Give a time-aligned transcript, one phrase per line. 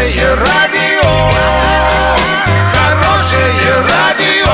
[0.00, 1.10] Хорошее радио,
[2.72, 4.48] хорошее радио,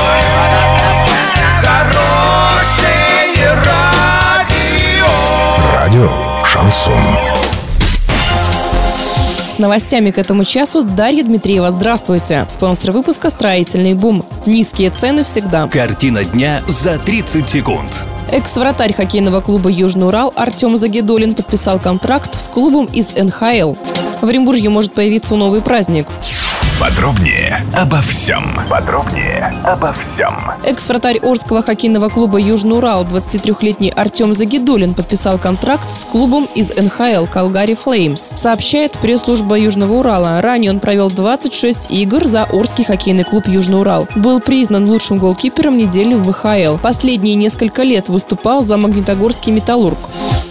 [1.61, 5.07] хорошее радио.
[5.73, 6.09] Радио
[6.43, 6.93] Шансон.
[9.47, 11.71] С новостями к этому часу Дарья Дмитриева.
[11.71, 12.45] Здравствуйте.
[12.49, 14.25] Спонсор выпуска «Строительный бум».
[14.45, 15.69] Низкие цены всегда.
[15.69, 18.05] Картина дня за 30 секунд.
[18.29, 23.75] Экс-вратарь хоккейного клуба «Южный Урал» Артем Загидолин подписал контракт с клубом из НХЛ.
[24.27, 26.05] В Оренбурге может появиться новый праздник.
[26.81, 28.43] Подробнее обо всем.
[28.69, 30.35] Подробнее обо всем.
[30.65, 37.25] Экс-вратарь Орского хоккейного клуба «Южный Урал» 23-летний Артем Загидулин подписал контракт с клубом из НХЛ
[37.31, 40.41] «Калгари Флеймс», сообщает пресс-служба Южного Урала.
[40.41, 44.09] Ранее он провел 26 игр за Орский хоккейный клуб «Южный Урал».
[44.17, 46.79] Был признан лучшим голкипером недели в ВХЛ.
[46.81, 49.97] Последние несколько лет выступал за Магнитогорский «Металлург».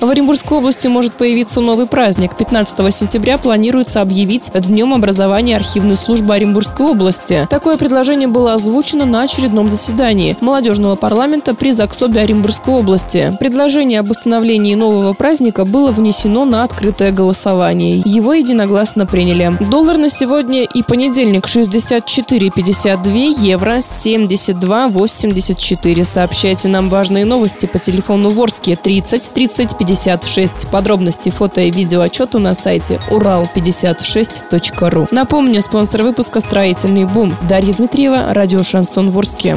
[0.07, 2.37] В Оренбургской области может появиться новый праздник.
[2.37, 7.49] 15 сентября планируется объявить Днем образования архивной службы Оренбургской области.
[7.51, 13.37] Такое предложение было озвучено на очередном заседании молодежного парламента при Заксобе Оренбургской области.
[13.41, 18.01] Предложение об установлении нового праздника было внесено на открытое голосование.
[18.05, 19.57] Его единогласно приняли.
[19.59, 26.05] Доллар на сегодня и понедельник 64,52, евро 72,84.
[26.05, 30.69] Сообщайте нам важные новости по телефону Ворске 30 30 56.
[30.69, 35.09] Подробности фото и видео отчету на сайте урал56.ру.
[35.11, 37.35] Напомню, спонсор выпуска «Строительный бум».
[37.49, 39.57] Дарья Дмитриева, радио «Шансон Ворске».